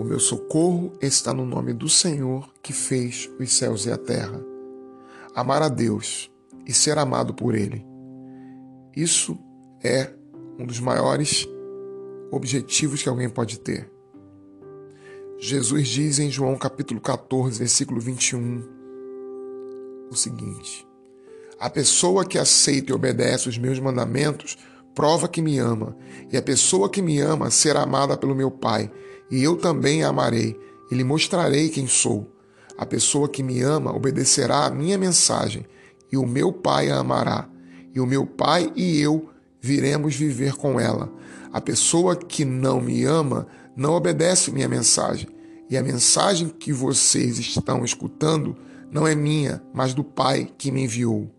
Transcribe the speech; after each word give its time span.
O 0.00 0.02
meu 0.02 0.18
socorro 0.18 0.94
está 1.02 1.34
no 1.34 1.44
nome 1.44 1.74
do 1.74 1.86
Senhor 1.86 2.50
que 2.62 2.72
fez 2.72 3.28
os 3.38 3.52
céus 3.52 3.84
e 3.84 3.90
a 3.90 3.98
terra. 3.98 4.42
Amar 5.34 5.60
a 5.60 5.68
Deus 5.68 6.30
e 6.66 6.72
ser 6.72 6.96
amado 6.96 7.34
por 7.34 7.54
Ele. 7.54 7.84
Isso 8.96 9.38
é 9.84 10.10
um 10.58 10.64
dos 10.64 10.80
maiores 10.80 11.46
objetivos 12.30 13.02
que 13.02 13.10
alguém 13.10 13.28
pode 13.28 13.60
ter. 13.60 13.92
Jesus 15.36 15.86
diz 15.88 16.18
em 16.18 16.30
João 16.30 16.56
capítulo 16.56 16.98
14, 16.98 17.58
versículo 17.58 18.00
21, 18.00 18.64
o 20.10 20.16
seguinte: 20.16 20.88
A 21.58 21.68
pessoa 21.68 22.24
que 22.24 22.38
aceita 22.38 22.90
e 22.90 22.94
obedece 22.94 23.50
os 23.50 23.58
meus 23.58 23.78
mandamentos 23.78 24.56
prova 24.94 25.28
que 25.28 25.42
me 25.42 25.58
ama, 25.58 25.94
e 26.32 26.38
a 26.38 26.42
pessoa 26.42 26.88
que 26.88 27.02
me 27.02 27.20
ama 27.20 27.50
será 27.50 27.82
amada 27.82 28.16
pelo 28.16 28.34
meu 28.34 28.50
Pai, 28.50 28.90
e 29.30 29.42
eu 29.42 29.56
também 29.56 30.02
a 30.02 30.08
amarei, 30.08 30.58
e 30.90 30.94
lhe 30.94 31.04
mostrarei 31.04 31.68
quem 31.68 31.86
sou. 31.86 32.30
A 32.76 32.84
pessoa 32.84 33.28
que 33.28 33.42
me 33.42 33.60
ama 33.60 33.94
obedecerá 33.94 34.66
à 34.66 34.70
minha 34.70 34.98
mensagem, 34.98 35.64
e 36.10 36.16
o 36.16 36.26
meu 36.26 36.52
Pai 36.52 36.90
a 36.90 36.98
amará, 36.98 37.48
e 37.94 38.00
o 38.00 38.06
meu 38.06 38.26
Pai 38.26 38.72
e 38.74 39.00
eu 39.00 39.28
viremos 39.60 40.16
viver 40.16 40.54
com 40.54 40.80
ela. 40.80 41.12
A 41.52 41.60
pessoa 41.60 42.16
que 42.16 42.44
não 42.44 42.80
me 42.80 43.04
ama 43.04 43.46
não 43.76 43.92
obedece 43.92 44.50
minha 44.50 44.68
mensagem, 44.68 45.28
e 45.68 45.76
a 45.76 45.82
mensagem 45.82 46.48
que 46.48 46.72
vocês 46.72 47.38
estão 47.38 47.84
escutando 47.84 48.56
não 48.90 49.06
é 49.06 49.14
minha, 49.14 49.62
mas 49.72 49.94
do 49.94 50.02
Pai 50.02 50.50
que 50.58 50.72
me 50.72 50.82
enviou. 50.82 51.30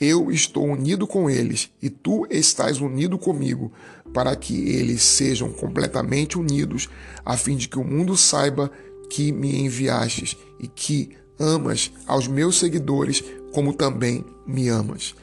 Eu 0.00 0.30
estou 0.30 0.64
unido 0.66 1.06
com 1.06 1.30
eles 1.30 1.70
e 1.80 1.88
tu 1.88 2.26
estás 2.30 2.80
unido 2.80 3.18
comigo, 3.18 3.72
para 4.12 4.34
que 4.36 4.68
eles 4.70 5.02
sejam 5.02 5.50
completamente 5.52 6.38
unidos, 6.38 6.88
a 7.24 7.36
fim 7.36 7.56
de 7.56 7.68
que 7.68 7.78
o 7.78 7.84
mundo 7.84 8.16
saiba 8.16 8.70
que 9.08 9.32
me 9.32 9.60
enviastes 9.60 10.36
e 10.58 10.66
que 10.66 11.10
amas 11.38 11.90
aos 12.06 12.26
meus 12.26 12.58
seguidores 12.58 13.22
como 13.52 13.72
também 13.72 14.24
me 14.46 14.68
amas. 14.68 15.14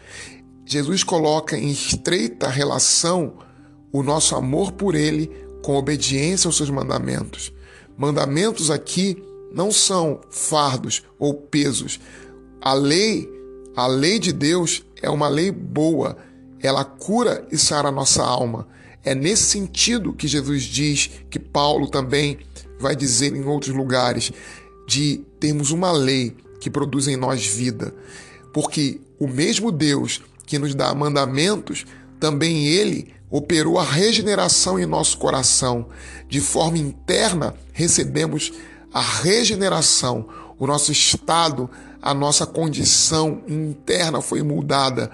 Jesus 0.66 1.04
coloca 1.04 1.58
em 1.58 1.72
estreita 1.72 2.48
relação 2.48 3.40
o 3.92 4.04
nosso 4.04 4.36
amor 4.36 4.72
por 4.74 4.94
Ele 4.94 5.32
com 5.64 5.76
obediência 5.76 6.48
aos 6.48 6.58
seus 6.58 6.70
mandamentos. 6.70 7.52
Mandamentos 7.98 8.70
aqui 8.70 9.22
não 9.52 9.72
são 9.72 10.22
fardos 10.30 11.04
ou 11.18 11.34
pesos. 11.34 12.00
A 12.62 12.74
lei, 12.74 13.28
a 13.80 13.88
lei 13.88 14.20
de 14.20 14.32
Deus 14.32 14.84
é 15.02 15.10
uma 15.10 15.28
lei 15.28 15.52
boa. 15.52 16.18
Ela 16.62 16.84
cura 16.84 17.48
e 17.52 17.58
sara 17.58 17.90
a 17.90 17.92
nossa 17.92 18.24
alma. 18.24 18.68
É 19.04 19.16
nesse 19.16 19.44
sentido 19.44 20.14
que 20.14 20.28
Jesus 20.28 20.64
diz, 20.64 21.10
que 21.30 21.40
Paulo 21.40 21.88
também 21.90 22.40
vai 22.80 22.96
dizer 22.96 23.36
em 23.36 23.46
outros 23.46 23.74
lugares, 23.74 24.32
de 24.88 25.24
termos 25.40 25.72
uma 25.72 25.92
lei 25.92 26.36
que 26.60 26.70
produz 26.70 27.08
em 27.08 27.16
nós 27.16 27.46
vida. 27.46 27.94
Porque 28.54 29.00
o 29.18 29.28
mesmo 29.28 29.72
Deus 29.72 30.22
que 30.50 30.58
nos 30.58 30.74
dá 30.74 30.94
mandamentos, 30.96 31.86
também 32.20 32.66
ele 32.66 33.14
operou 33.30 33.78
a 33.78 33.84
regeneração 33.84 34.80
em 34.80 34.86
nosso 34.88 35.20
coração. 35.20 35.88
De 36.28 36.42
forma 36.42 36.80
interna, 36.80 37.54
recebemos 37.72 38.52
a 38.92 39.00
regeneração. 39.00 40.28
O 40.58 40.66
nosso 40.66 40.92
estado, 40.92 41.70
a 42.02 42.14
nossa 42.14 42.46
condição 42.46 43.42
interna 43.48 44.22
foi 44.22 44.42
mudada. 44.42 45.12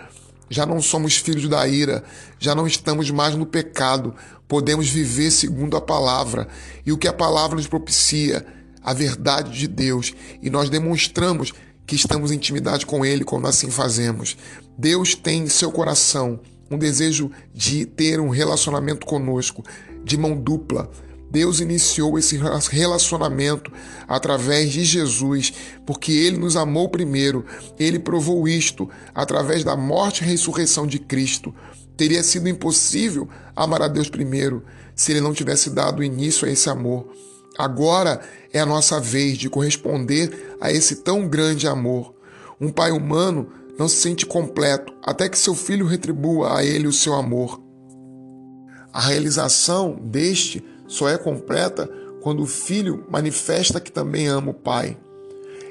Já 0.49 0.65
não 0.65 0.81
somos 0.81 1.17
filhos 1.17 1.49
da 1.49 1.67
ira, 1.67 2.03
já 2.39 2.53
não 2.53 2.67
estamos 2.67 3.09
mais 3.09 3.35
no 3.35 3.45
pecado, 3.45 4.13
podemos 4.47 4.87
viver 4.87 5.31
segundo 5.31 5.75
a 5.75 5.81
palavra 5.81 6.47
e 6.85 6.91
o 6.91 6.97
que 6.97 7.07
a 7.07 7.13
palavra 7.13 7.55
nos 7.55 7.67
propicia, 7.67 8.45
a 8.83 8.93
verdade 8.93 9.57
de 9.57 9.67
Deus, 9.67 10.13
e 10.41 10.49
nós 10.49 10.69
demonstramos 10.69 11.51
que 11.87 11.95
estamos 11.95 12.31
em 12.31 12.35
intimidade 12.35 12.85
com 12.85 13.03
Ele 13.03 13.23
quando 13.23 13.47
assim 13.47 13.71
fazemos. 13.71 14.37
Deus 14.77 15.15
tem 15.15 15.43
em 15.43 15.49
seu 15.49 15.71
coração 15.71 16.39
um 16.69 16.77
desejo 16.77 17.31
de 17.53 17.85
ter 17.85 18.19
um 18.19 18.29
relacionamento 18.29 19.05
conosco, 19.05 19.63
de 20.03 20.17
mão 20.17 20.35
dupla. 20.35 20.89
Deus 21.35 21.59
iniciou 21.59 22.17
esse 22.17 22.39
relacionamento 22.71 23.69
através 24.07 24.71
de 24.71 24.85
Jesus, 24.85 25.51
porque 25.85 26.13
ele 26.13 26.37
nos 26.37 26.55
amou 26.55 26.87
primeiro. 26.87 27.45
Ele 27.77 27.99
provou 27.99 28.47
isto 28.47 28.89
através 29.13 29.61
da 29.61 29.75
morte 29.75 30.23
e 30.23 30.27
ressurreição 30.27 30.87
de 30.87 30.97
Cristo. 30.97 31.53
Teria 31.97 32.23
sido 32.23 32.47
impossível 32.47 33.27
amar 33.53 33.81
a 33.81 33.89
Deus 33.89 34.07
primeiro 34.07 34.63
se 34.95 35.11
ele 35.11 35.19
não 35.19 35.33
tivesse 35.33 35.71
dado 35.71 36.01
início 36.01 36.47
a 36.47 36.51
esse 36.51 36.69
amor. 36.69 37.05
Agora 37.57 38.21
é 38.53 38.61
a 38.61 38.65
nossa 38.65 38.97
vez 39.01 39.37
de 39.37 39.49
corresponder 39.49 40.55
a 40.61 40.71
esse 40.71 41.03
tão 41.03 41.27
grande 41.27 41.67
amor. 41.67 42.15
Um 42.61 42.69
pai 42.69 42.91
humano 42.91 43.49
não 43.77 43.89
se 43.89 43.97
sente 43.97 44.25
completo 44.25 44.93
até 45.03 45.27
que 45.27 45.37
seu 45.37 45.53
filho 45.53 45.85
retribua 45.85 46.59
a 46.59 46.63
ele 46.63 46.87
o 46.87 46.93
seu 46.93 47.13
amor. 47.13 47.61
A 48.93 49.01
realização 49.01 49.99
deste 50.01 50.63
só 50.87 51.09
é 51.09 51.17
completa 51.17 51.89
quando 52.21 52.41
o 52.43 52.47
filho 52.47 53.05
manifesta 53.09 53.79
que 53.79 53.91
também 53.91 54.27
ama 54.27 54.51
o 54.51 54.53
pai. 54.53 54.97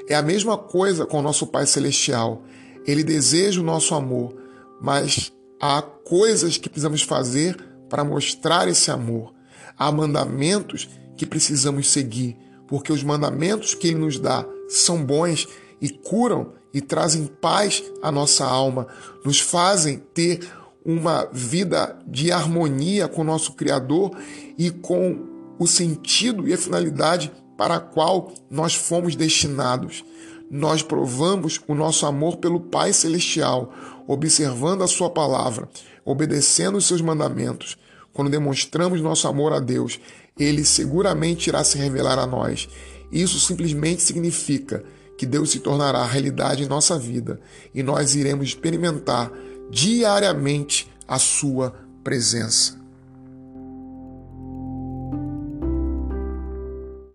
É 0.07 0.15
a 0.15 0.21
mesma 0.21 0.57
coisa 0.57 1.05
com 1.05 1.19
o 1.19 1.21
nosso 1.21 1.47
Pai 1.47 1.65
Celestial. 1.65 2.43
Ele 2.85 3.03
deseja 3.03 3.59
o 3.59 3.63
nosso 3.63 3.95
amor, 3.95 4.35
mas 4.79 5.33
há 5.59 5.81
coisas 5.81 6.57
que 6.57 6.69
precisamos 6.69 7.01
fazer 7.01 7.57
para 7.89 8.03
mostrar 8.03 8.67
esse 8.67 8.91
amor. 8.91 9.33
Há 9.77 9.91
mandamentos 9.91 10.87
que 11.17 11.25
precisamos 11.25 11.89
seguir, 11.89 12.37
porque 12.67 12.93
os 12.93 13.03
mandamentos 13.03 13.73
que 13.73 13.87
ele 13.87 13.97
nos 13.99 14.19
dá 14.19 14.45
são 14.69 15.03
bons 15.03 15.47
e 15.81 15.89
curam 15.89 16.53
e 16.73 16.81
trazem 16.81 17.25
paz 17.25 17.83
à 18.01 18.11
nossa 18.11 18.45
alma, 18.45 18.87
nos 19.23 19.39
fazem 19.39 19.97
ter 20.13 20.39
uma 20.85 21.27
vida 21.33 21.97
de 22.07 22.31
harmonia 22.31 23.07
com 23.07 23.21
o 23.21 23.25
nosso 23.25 23.53
Criador 23.53 24.15
e 24.55 24.69
com 24.69 25.25
o 25.57 25.65
sentido 25.65 26.47
e 26.47 26.53
a 26.53 26.57
finalidade 26.57 27.31
para 27.57 27.75
a 27.75 27.79
qual 27.79 28.31
nós 28.51 28.75
fomos 28.75 29.15
destinados. 29.15 30.05
Nós 30.51 30.83
provamos 30.83 31.59
o 31.67 31.73
nosso 31.73 32.05
amor 32.05 32.37
pelo 32.37 32.59
Pai 32.59 32.93
Celestial, 32.93 33.73
observando 34.07 34.83
a 34.83 34.87
Sua 34.87 35.09
palavra, 35.09 35.67
obedecendo 36.05 36.77
os 36.77 36.85
seus 36.85 37.01
mandamentos. 37.01 37.77
Quando 38.13 38.29
demonstramos 38.29 39.01
nosso 39.01 39.27
amor 39.27 39.53
a 39.53 39.59
Deus, 39.59 39.99
Ele 40.37 40.63
seguramente 40.63 41.49
irá 41.49 41.63
se 41.63 41.79
revelar 41.79 42.19
a 42.19 42.27
nós. 42.27 42.69
Isso 43.11 43.39
simplesmente 43.39 44.03
significa 44.03 44.83
que 45.17 45.25
Deus 45.25 45.49
se 45.49 45.59
tornará 45.59 46.05
realidade 46.05 46.63
em 46.63 46.67
nossa 46.67 46.99
vida 46.99 47.39
e 47.73 47.81
nós 47.81 48.15
iremos 48.15 48.49
experimentar 48.49 49.31
diariamente 49.69 50.91
a 51.07 51.19
Sua 51.19 51.73
presença. 52.03 52.84